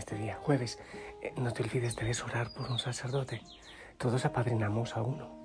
[0.00, 0.78] este día, jueves.
[1.22, 3.42] Eh, no te olvides, debes orar por un sacerdote.
[3.98, 5.38] Todos apadrinamos a uno.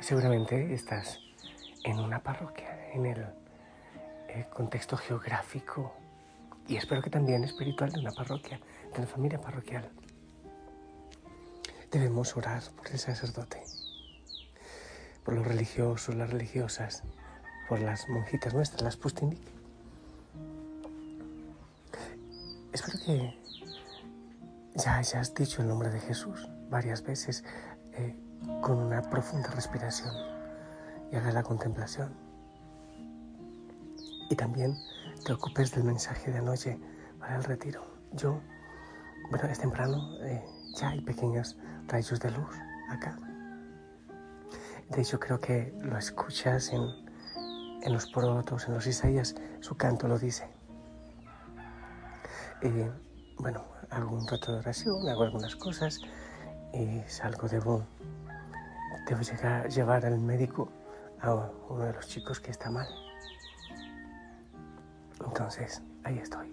[0.00, 1.20] Seguramente estás
[1.84, 3.26] en una parroquia, en el
[4.48, 5.94] contexto geográfico
[6.66, 8.58] y espero que también espiritual de una parroquia,
[8.92, 9.90] de una familia parroquial.
[11.90, 13.62] Debemos orar por el sacerdote,
[15.22, 17.02] por los religiosos, las religiosas,
[17.68, 18.96] por las monjitas nuestras, las
[22.72, 23.38] Espero que
[24.74, 27.44] ya hayas dicho el nombre de Jesús varias veces
[27.92, 28.16] eh,
[28.62, 30.14] con una profunda respiración
[31.10, 32.14] y hagas la contemplación.
[34.30, 34.74] Y también
[35.22, 36.78] te ocupes del mensaje de anoche
[37.18, 37.84] para el retiro.
[38.12, 38.40] Yo,
[39.30, 40.42] bueno, es temprano, eh,
[40.74, 42.56] ya hay pequeños rayos de luz
[42.88, 43.18] acá.
[44.88, 46.82] De hecho, creo que lo escuchas en,
[47.82, 50.61] en los protos, en los Isaías, su canto lo dice.
[53.38, 56.00] Bueno, hago un rato de oración, hago algunas cosas
[56.72, 57.84] y salgo, debo,
[59.08, 60.68] debo llegar, llevar al médico
[61.20, 61.34] a
[61.68, 62.88] uno de los chicos que está mal.
[65.24, 66.48] Entonces, ahí estoy.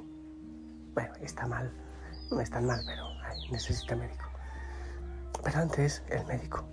[0.94, 1.72] Bueno, está mal,
[2.32, 3.06] no es tan mal, pero
[3.52, 4.26] necesita médico.
[5.44, 6.66] Pero antes, el médico,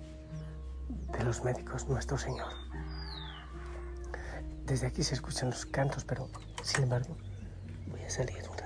[0.88, 2.52] de los médicos, nuestro Señor.
[4.64, 6.28] Desde aquí se escuchan los cantos, pero
[6.62, 7.16] sin embargo,
[7.88, 8.65] voy a salir un ratito acá.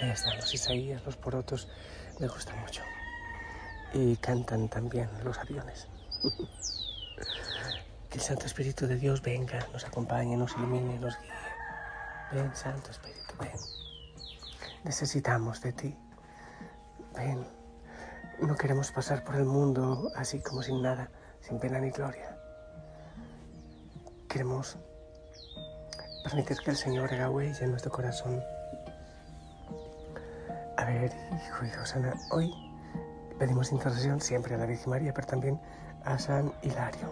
[0.00, 1.68] están los Isaías, los porotos,
[2.20, 2.82] me gustan mucho.
[3.92, 5.88] Y cantan también los aviones.
[8.10, 11.32] que el Santo Espíritu de Dios venga, nos acompañe, nos ilumine, nos guíe.
[12.32, 13.52] Ven, Santo Espíritu, ven.
[14.84, 15.96] Necesitamos de ti.
[17.16, 17.46] Ven,
[18.40, 21.10] no queremos pasar por el mundo así como sin nada,
[21.40, 22.36] sin pena ni gloria.
[24.28, 24.76] Queremos
[26.24, 28.42] permitir que el Señor haga huella en nuestro corazón.
[30.84, 32.52] A ver, hijo y Josana, hoy
[33.38, 35.58] pedimos intercesión siempre a la Virgen María, pero también
[36.04, 37.10] a San Hilario.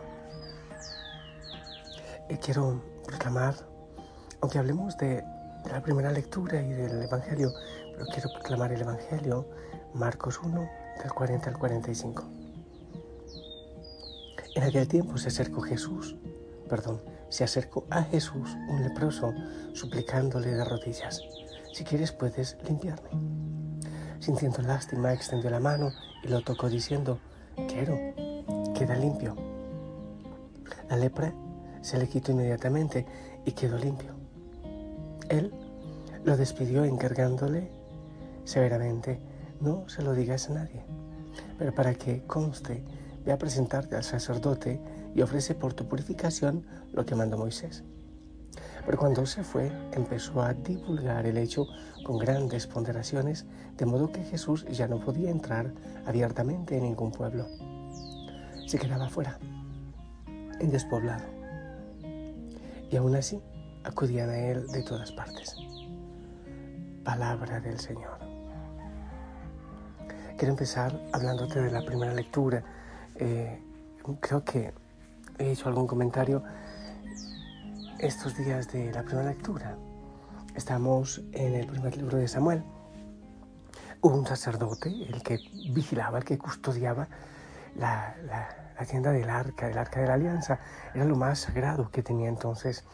[2.29, 3.55] Y quiero proclamar,
[4.43, 5.25] aunque hablemos de,
[5.71, 7.51] la primera lectura y del Evangelio,
[7.95, 9.49] pero quiero proclamar el Evangelio
[9.95, 10.69] Marcos 1,
[11.03, 12.25] del 40 al 45.
[14.55, 16.15] En aquel tiempo se acercó Jesús,
[16.69, 17.01] perdón,
[17.31, 19.33] se acercó a Jesús un leproso,
[19.73, 21.23] suplicándole de rodillas,
[21.73, 23.11] si quieres puedes limpiarme.
[24.21, 25.91] Sintiendo lástima, extendió la mano
[26.23, 27.19] y lo tocó diciendo,
[27.69, 27.97] quiero,
[28.75, 29.37] queda limpio.
[30.89, 31.35] La lepra
[31.81, 33.07] se le quitó inmediatamente
[33.45, 34.15] y quedó limpio.
[35.29, 35.53] Él
[36.25, 37.71] lo despidió encargándole
[38.45, 39.19] severamente
[39.61, 40.85] no se lo digas a nadie,
[41.59, 42.85] pero para que conste,
[43.25, 44.81] ve a presentarte al sacerdote
[45.15, 47.85] y ofrece por tu purificación lo que mandó Moisés.
[48.85, 51.67] Pero cuando se fue, empezó a divulgar el hecho
[52.05, 55.73] con grandes ponderaciones, de modo que Jesús ya no podía entrar
[56.05, 57.47] abiertamente en ningún pueblo.
[58.67, 59.39] Se quedaba fuera,
[60.59, 61.25] en despoblado.
[62.91, 63.41] Y aún así
[63.85, 65.57] acudían a él de todas partes.
[67.05, 68.19] Palabra del Señor.
[70.37, 72.65] Quiero empezar hablándote de la primera lectura.
[73.15, 73.61] Eh,
[74.21, 74.73] creo que
[75.39, 76.43] he hecho algún comentario
[78.03, 79.79] estos días de la primera lectura.
[80.57, 82.65] Estamos en el primer libro de Samuel.
[84.01, 85.39] Hubo un sacerdote, el que
[85.71, 87.07] vigilaba, el que custodiaba
[87.77, 88.17] la,
[88.91, 90.59] tienda del arca, del arca de la alianza.
[90.93, 92.85] Era lo más sagrado que tenía entonces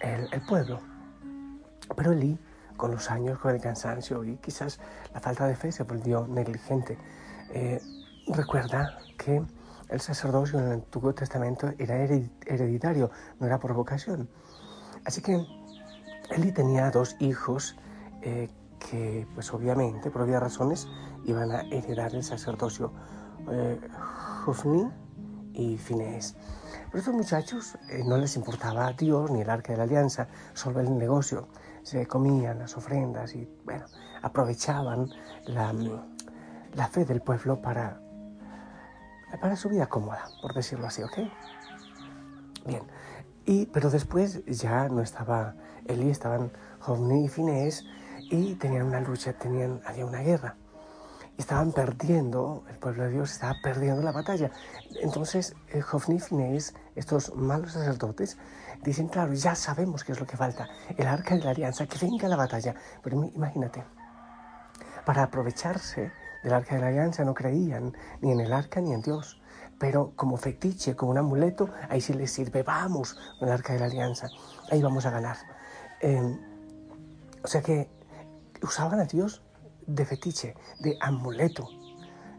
[0.00, 0.78] el, el pueblo.
[1.96, 2.38] Pero Elí
[2.76, 4.78] con los años, con el cansancio y quizás
[5.12, 6.96] la falta de fe se volvió negligente.
[7.50, 7.82] Eh,
[8.28, 9.42] recuerda que
[9.94, 14.28] el sacerdocio en el Antiguo Testamento era hereditario, no era por vocación.
[15.04, 15.46] Así que
[16.30, 17.76] Eli tenía dos hijos
[18.22, 18.48] eh,
[18.90, 20.88] que, pues obviamente, por obvias razones,
[21.24, 22.92] iban a heredar el sacerdocio,
[23.50, 23.80] eh,
[25.54, 26.36] y Finés.
[26.86, 30.26] Pero estos muchachos eh, no les importaba a Dios ni el arca de la alianza,
[30.52, 31.48] solo el negocio
[31.82, 33.84] se comían las ofrendas y, bueno,
[34.22, 35.10] aprovechaban
[35.46, 38.00] la fe del pueblo para,
[39.40, 41.18] para su vida cómoda, por decirlo así, ¿ok?
[42.66, 42.82] Bien,
[43.46, 45.54] Y, pero después ya no estaba
[45.86, 46.50] Eli, estaban
[46.80, 47.84] Jovni y Finés
[48.30, 50.56] y tenían una lucha, tenían, había una guerra.
[51.36, 54.50] Estaban perdiendo, el pueblo de Dios estaba perdiendo la batalla.
[55.02, 58.38] Entonces, eh, Jovni y Finés, estos malos sacerdotes,
[58.82, 61.98] dicen, claro, ya sabemos qué es lo que falta, el arca de la alianza, que
[61.98, 62.74] venga la batalla.
[63.02, 63.84] Pero imagínate,
[65.04, 66.12] para aprovecharse
[66.44, 69.40] del arca de la alianza no creían ni en el arca ni en Dios.
[69.78, 73.80] Pero como fetiche, como un amuleto, ahí sí les sirve, vamos con el arca de
[73.80, 74.28] la alianza,
[74.70, 75.36] ahí vamos a ganar.
[76.00, 76.38] Em,
[77.42, 77.88] o sea que
[78.62, 79.42] usaban a Dios
[79.86, 81.66] de fetiche, de amuleto,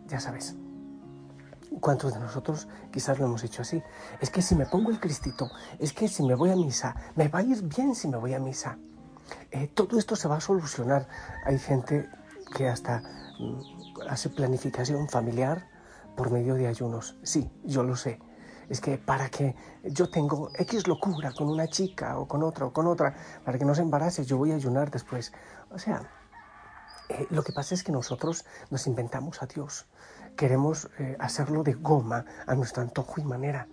[0.07, 0.55] ya sabes.
[1.81, 3.83] ¿Cuántos de nosotros quizás lo hemos hecho así?
[4.21, 7.27] Es que si me pongo el cristito, es que si me voy a misa, me
[7.27, 8.77] va a ir bien si me voy a misa.
[9.51, 11.07] Eh, todo esto se va a solucionar.
[11.43, 12.07] Hay gente
[12.55, 13.01] que hasta
[13.39, 15.67] mm, hace planificación familiar
[16.15, 17.17] por medio de ayunos.
[17.23, 18.19] Sí, yo lo sé.
[18.69, 22.73] Es que para que yo tengo X locura con una chica o con otra o
[22.73, 25.33] con otra, para que no se embarace, yo voy a ayunar después.
[25.69, 26.09] O sea,
[27.09, 29.85] eh, lo que pasa es que nosotros nos inventamos a Dios.
[30.35, 33.67] Queremos eh, hacerlo de goma a nuestro antojo y manera.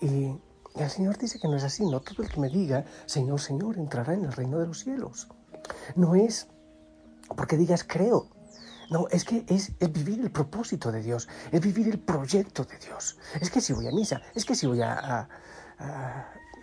[0.00, 0.40] Y, y
[0.76, 1.84] el Señor dice que no es así.
[1.84, 5.28] No todo el que me diga, Señor, Señor, entrará en el reino de los cielos.
[5.96, 6.48] No es
[7.36, 8.28] porque digas creo.
[8.90, 13.18] No, es que es, vivir el propósito de Dios, es vivir el proyecto de Dios.
[13.38, 15.28] Es que si voy a misa, es que si voy a,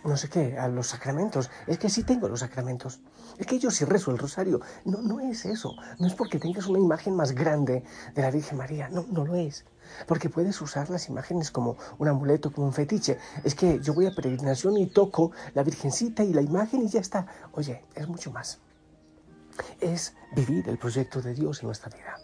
[0.04, 3.00] no sé qué, a los sacramentos, es que si tengo los sacramentos.
[3.38, 4.60] Es que yo si rezo el rosario.
[4.84, 5.76] No, no es eso.
[5.98, 7.84] No es porque tengas una imagen más grande
[8.14, 8.88] de la Virgen María.
[8.88, 9.64] No, no lo es.
[10.08, 13.18] Porque puedes usar las imágenes como un amuleto, como un fetiche.
[13.44, 17.00] Es que yo voy a peregrinación y toco la Virgencita y la imagen y ya
[17.00, 17.26] está.
[17.52, 18.58] Oye, es mucho más
[19.80, 22.18] es vivir el proyecto de Dios en nuestra vida.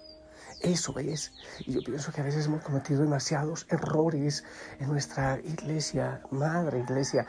[0.63, 1.33] Eso es.
[1.67, 4.45] Y yo pienso que a veces hemos cometido demasiados errores
[4.79, 7.27] en nuestra iglesia, madre iglesia.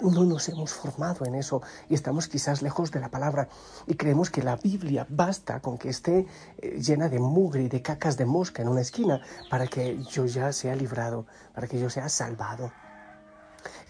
[0.00, 3.48] No nos hemos formado en eso y estamos quizás lejos de la palabra
[3.86, 6.26] y creemos que la Biblia basta con que esté
[6.58, 9.20] eh, llena de mugre y de cacas de mosca en una esquina
[9.50, 12.72] para que yo ya sea librado, para que yo sea salvado.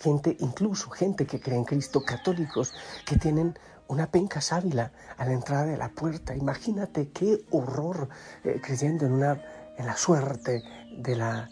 [0.00, 2.72] Gente, incluso gente que cree en Cristo, católicos,
[3.04, 3.58] que tienen
[3.88, 6.36] una penca sábila a la entrada de la puerta.
[6.36, 8.08] Imagínate qué horror
[8.44, 9.42] eh, creyendo en, una,
[9.76, 10.62] en la suerte
[10.96, 11.48] de la,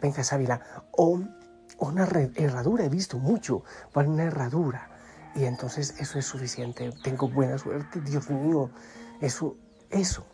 [0.00, 0.60] penca sábila.
[0.92, 1.20] O,
[1.78, 3.64] una herradura, he visto mucho,
[3.94, 4.90] una herradura.
[5.34, 6.90] Y entonces eso es suficiente.
[7.02, 8.70] Tengo buena suerte, Dios mío.
[9.20, 9.56] Eso,
[9.90, 10.26] eso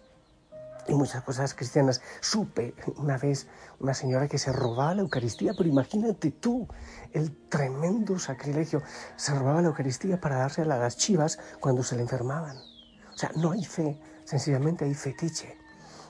[0.89, 2.01] y muchas cosas cristianas.
[2.21, 3.47] Supe una vez
[3.81, 6.67] una señora que se robaba la Eucaristía, pero imagínate tú
[7.13, 8.83] el tremendo sacrilegio.
[9.17, 12.57] Se robaba la Eucaristía para dársela a las chivas cuando se le enfermaban.
[12.57, 15.59] O sea, no hay fe, sencillamente hay fetiche.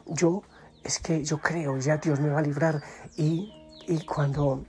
[0.07, 0.43] Yo,
[0.83, 2.83] es que yo creo, ya Dios me va a librar
[3.17, 3.53] y,
[3.87, 4.65] y cuando,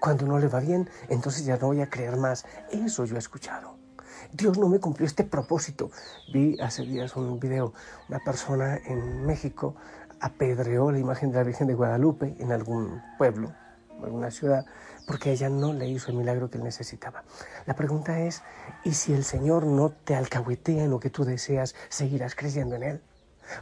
[0.00, 2.44] cuando no le va bien, entonces ya no voy a creer más.
[2.70, 3.83] Eso yo he escuchado.
[4.32, 5.90] Dios no me cumplió este propósito.
[6.32, 7.72] Vi hace días un video,
[8.08, 9.74] una persona en México
[10.20, 13.52] apedreó la imagen de la Virgen de Guadalupe en algún pueblo,
[13.98, 14.64] en alguna ciudad,
[15.06, 17.24] porque ella no le hizo el milagro que él necesitaba.
[17.66, 18.42] La pregunta es,
[18.84, 22.82] ¿y si el Señor no te alcahuetea en lo que tú deseas, seguirás creyendo en
[22.84, 23.02] Él?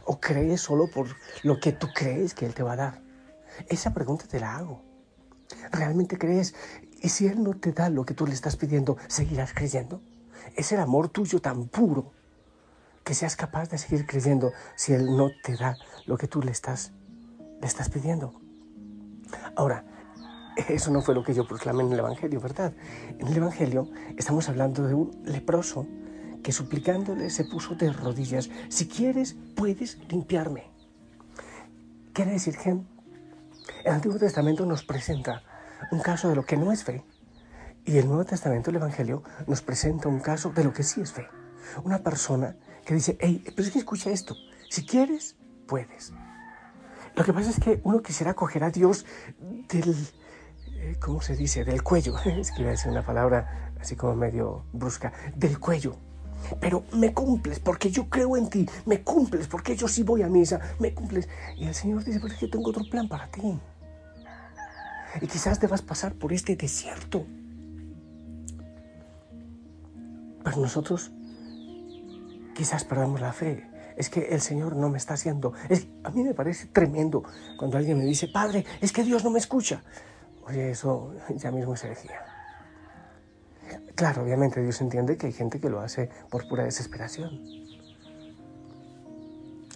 [0.05, 1.07] ¿O crees solo por
[1.43, 3.01] lo que tú crees que Él te va a dar?
[3.67, 4.81] Esa pregunta te la hago.
[5.71, 6.55] ¿Realmente crees?
[7.01, 10.01] ¿Y si Él no te da lo que tú le estás pidiendo, seguirás creyendo?
[10.55, 12.11] Es el amor tuyo tan puro
[13.03, 16.51] que seas capaz de seguir creyendo si Él no te da lo que tú le
[16.51, 16.91] estás,
[17.59, 18.33] le estás pidiendo.
[19.55, 19.83] Ahora,
[20.67, 22.73] eso no fue lo que yo proclamé en el Evangelio, ¿verdad?
[23.19, 25.87] En el Evangelio estamos hablando de un leproso
[26.43, 28.49] que suplicándole se puso de rodillas.
[28.69, 30.65] Si quieres, puedes limpiarme.
[32.13, 35.41] Quiere decir que el Antiguo Testamento nos presenta
[35.91, 37.03] un caso de lo que no es fe,
[37.85, 41.11] y el Nuevo Testamento, el Evangelio, nos presenta un caso de lo que sí es
[41.11, 41.27] fe.
[41.83, 44.35] Una persona que dice, hey, pero es que escucha esto,
[44.69, 45.35] si quieres,
[45.67, 46.13] puedes.
[47.15, 49.05] Lo que pasa es que uno quisiera coger a Dios
[49.69, 49.95] del,
[50.67, 51.63] eh, ¿cómo se dice?
[51.63, 52.15] Del cuello.
[52.25, 55.95] Es que iba a decir una palabra así como medio brusca, del cuello.
[56.59, 60.27] Pero me cumples porque yo creo en ti, me cumples porque yo sí voy a
[60.27, 61.29] misa, me cumples.
[61.55, 63.59] Y el Señor dice, pero es que tengo otro plan para ti.
[65.21, 67.25] Y quizás debas pasar por este desierto
[70.43, 71.11] pero nosotros
[72.55, 73.69] quizás perdamos la fe.
[73.95, 75.53] Es que el Señor no me está haciendo.
[76.03, 77.23] A mí me parece tremendo
[77.57, 79.83] cuando alguien me dice, Padre, es que Dios no me escucha.
[80.45, 82.21] Oye, eso ya mismo es herejía.
[83.95, 87.39] Claro, obviamente Dios entiende que hay gente que lo hace por pura desesperación.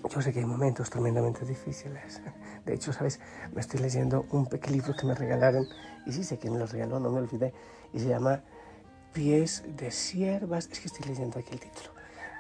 [0.10, 2.22] yo sé que hay momentos tremendamente difíciles.
[2.66, 3.20] De hecho, ¿sabes?
[3.54, 5.68] Me estoy leyendo un pequeño libro que me regalaron,
[6.06, 7.54] y sí sé quién me lo regaló, no me olvidé,
[7.94, 8.42] y se llama
[9.18, 11.90] Pies de siervas, es que estoy leyendo aquí el título,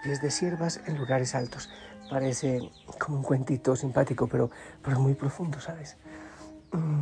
[0.03, 1.72] Pies de siervas en lugares altos.
[2.07, 2.69] Parece
[3.00, 4.51] como un cuentito simpático, pero,
[4.84, 5.98] pero muy profundo, ¿sabes?
[6.72, 7.01] Mm.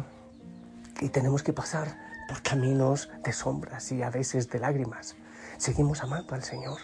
[1.02, 1.90] Y tenemos que pasar
[2.30, 5.18] por caminos de sombras y a veces de lágrimas.
[5.58, 6.80] Seguimos amando al Señor.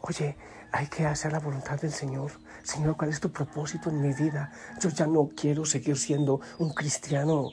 [0.00, 0.38] Oye,
[0.72, 2.32] hay que hacer la voluntad del Señor.
[2.62, 4.50] Señor, ¿cuál es tu propósito en mi vida?
[4.80, 7.50] Yo ya no quiero seguir siendo un cristiano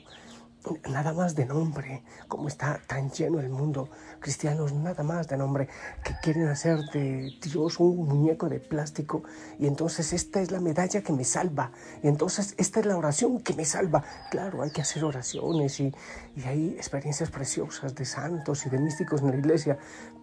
[0.88, 3.88] nada más de nombre, como está tan lleno el mundo,
[4.20, 5.68] cristianos nada más de nombre,
[6.02, 9.22] que quieren hacer de Dios un muñeco de plástico
[9.58, 11.70] y entonces esta es la medalla que me salva
[12.02, 14.02] y entonces esta es la oración que me salva.
[14.30, 15.94] Claro, hay que hacer oraciones y,
[16.36, 19.78] y hay experiencias preciosas de santos y de místicos en la iglesia,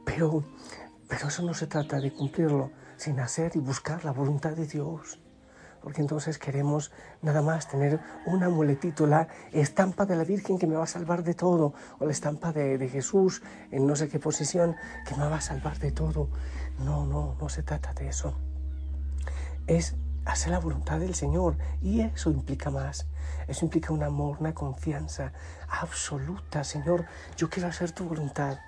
[0.06, 0.44] pero,
[1.08, 5.21] pero eso no se trata de cumplirlo sin hacer y buscar la voluntad de Dios
[5.82, 10.76] porque entonces queremos nada más tener un amuletito, la estampa de la Virgen que me
[10.76, 14.20] va a salvar de todo, o la estampa de, de, Jesús en no sé qué
[14.20, 14.76] posición
[15.08, 16.30] que me va a salvar de todo.
[16.80, 18.36] No, no, no se trata de eso.
[19.68, 19.96] Es
[20.26, 23.08] hacer la voluntad del Señor y eso implica más.
[23.48, 25.34] Eso implica un amor, una confianza
[25.68, 26.64] absoluta.
[26.64, 27.06] Señor,
[27.38, 28.60] yo quiero hacer tu voluntad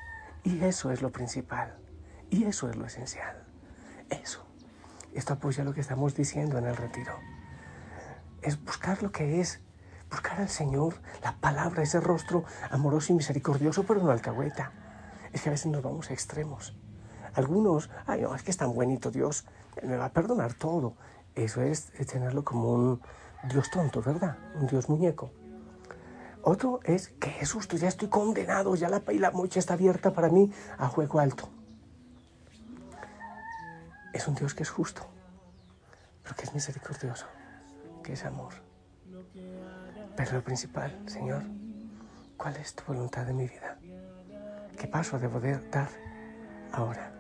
[0.43, 1.77] y eso es lo principal
[2.29, 3.43] y eso es lo esencial.
[4.09, 4.45] Eso.
[5.13, 7.13] Esto apoya lo que estamos diciendo en el retiro.
[8.41, 9.61] Es buscar lo que es,
[10.09, 14.71] buscar al Señor, la palabra, ese rostro amoroso y misericordioso, pero no alcahueta.
[15.31, 16.75] Es que a veces nos vamos a extremos.
[17.35, 19.45] Algunos, ay, no, es que es tan buenito Dios,
[19.83, 20.95] me va a perdonar todo.
[21.35, 23.01] Eso es, tenerlo como un
[23.49, 24.37] Dios tonto, ¿verdad?
[24.55, 25.31] Un Dios muñeco.
[26.41, 30.51] Otro es que Jesús, ya estoy condenado, ya la, la mocha está abierta para mí
[30.77, 31.52] a juego alto
[34.13, 35.01] es un Dios que es justo,
[36.21, 37.25] pero que es misericordioso,
[38.03, 38.53] que es amor.
[40.15, 41.43] Pero lo principal, Señor,
[42.37, 43.77] ¿cuál es tu voluntad de mi vida?
[44.77, 45.89] ¿Qué paso debo dar
[46.71, 47.13] ahora?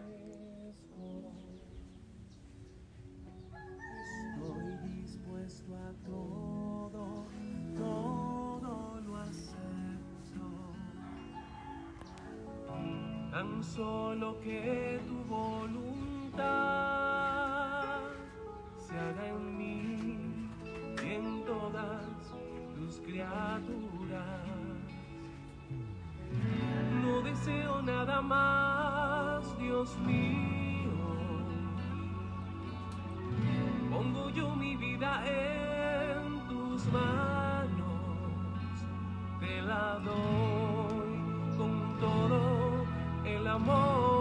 [13.75, 16.41] Solo que tu voluntad se
[18.97, 20.49] haga en mí
[21.03, 22.05] y en todas
[22.75, 24.43] tus criaturas.
[27.03, 30.91] No deseo nada más, Dios mío.
[33.91, 37.93] Pongo yo mi vida en tus manos,
[39.39, 42.85] te la doy con todo
[43.25, 44.12] el amor.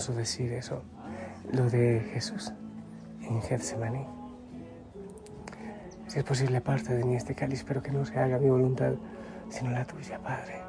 [0.00, 0.82] Hermoso decir eso,
[1.52, 2.54] lo de Jesús
[3.20, 4.06] en Getsemaní.
[6.06, 8.94] Si es posible, aparte de mí este cáliz, pero que no se haga mi voluntad,
[9.50, 10.62] sino la tuya, Padre.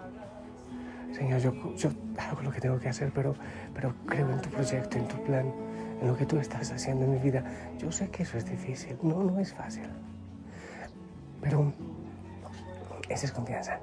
[1.14, 3.34] Señor, yo, yo hago lo que tengo que hacer, pero,
[3.74, 5.46] pero creo en tu proyecto, en tu plan,
[6.02, 7.42] en lo que tú estás haciendo en mi vida.
[7.78, 9.88] Yo sé que eso es difícil, no, no es fácil.
[11.40, 11.72] Pero
[13.08, 13.80] esa es confianza,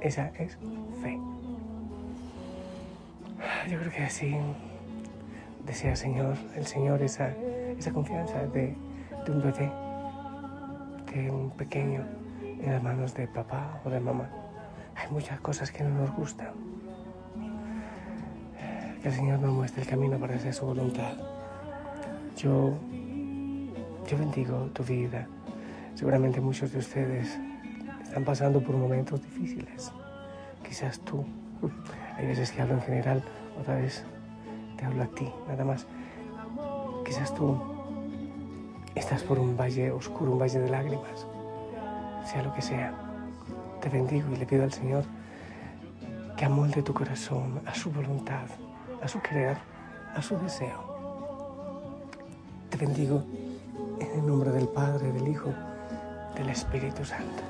[0.00, 0.56] esa es
[1.02, 1.18] fe.
[3.68, 4.36] Yo creo que así
[5.64, 7.30] desea Señor, el Señor esa,
[7.78, 8.76] esa confianza de,
[9.24, 9.72] de un bebé,
[11.12, 12.04] de un pequeño
[12.42, 14.28] en las manos de papá o de mamá.
[14.96, 16.48] Hay muchas cosas que no nos gustan.
[19.02, 21.14] Que el Señor nos muestre el camino para hacer su voluntad.
[22.36, 22.76] Yo,
[24.06, 25.26] yo bendigo tu vida.
[25.94, 27.38] Seguramente muchos de ustedes
[28.02, 29.92] están pasando por momentos difíciles.
[30.62, 31.24] Quizás tú
[32.20, 33.22] hay veces que hablo en general,
[33.58, 34.04] otra vez
[34.76, 35.86] te hablo a ti, nada más.
[37.04, 37.58] Quizás tú
[38.94, 41.26] estás por un valle oscuro, un valle de lágrimas,
[42.26, 42.92] sea lo que sea.
[43.80, 45.04] Te bendigo y le pido al Señor
[46.36, 48.46] que amolde tu corazón a su voluntad,
[49.02, 49.56] a su querer,
[50.14, 50.90] a su deseo.
[52.68, 53.24] Te bendigo
[53.98, 55.52] En el nombre del Padre, del Hijo,
[56.34, 57.42] del Espíritu Santo.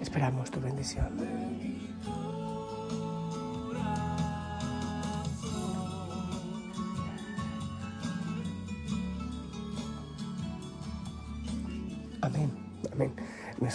[0.00, 1.43] Esperamos tu bendición.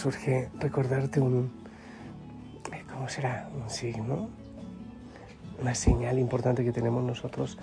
[0.00, 1.52] Surge recordarte un,
[2.90, 3.50] ¿cómo será?
[3.54, 4.30] Un signo,
[5.60, 7.58] una señal importante que tenemos nosotros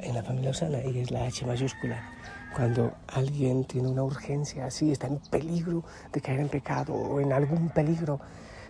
[0.00, 2.02] en la familia Osana y es la H mayúscula.
[2.52, 7.32] Cuando alguien tiene una urgencia así, está en peligro de caer en pecado o en
[7.32, 8.18] algún peligro,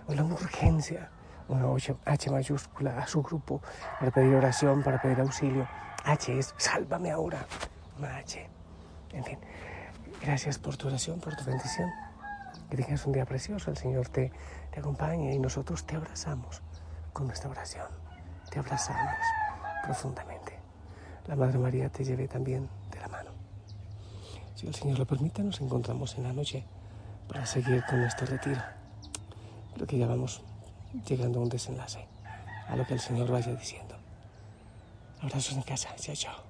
[0.06, 1.08] una urgencia,
[1.48, 1.64] una
[2.04, 3.62] H mayúscula a su grupo
[3.98, 5.66] para pedir oración, para pedir auxilio.
[6.04, 7.46] H es sálvame ahora,
[7.98, 8.46] una H.
[9.14, 9.38] En fin,
[10.20, 11.88] gracias por tu oración, por tu bendición.
[12.70, 14.30] Que tengas un día precioso, el Señor te,
[14.70, 16.62] te acompañe y nosotros te abrazamos
[17.12, 17.86] con nuestra oración.
[18.50, 19.14] Te abrazamos
[19.84, 20.58] profundamente.
[21.26, 23.30] La Madre María te lleve también de la mano.
[24.54, 26.64] Si el Señor lo permite, nos encontramos en la noche
[27.28, 28.60] para seguir con nuestro retiro.
[29.74, 30.42] Creo que ya vamos
[31.06, 32.06] llegando a un desenlace,
[32.68, 33.94] a lo que el Señor vaya diciendo.
[35.20, 35.94] Abrazos en casa.
[35.96, 36.47] Chao, chao.